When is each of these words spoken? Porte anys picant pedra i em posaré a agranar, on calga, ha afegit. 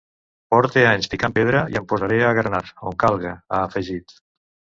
Porte 0.53 0.85
anys 0.91 1.09
picant 1.11 1.35
pedra 1.35 1.61
i 1.73 1.77
em 1.81 1.85
posaré 1.91 2.17
a 2.23 2.31
agranar, 2.37 2.63
on 2.93 2.99
calga, 3.05 3.35
ha 3.53 3.61
afegit. 3.69 4.19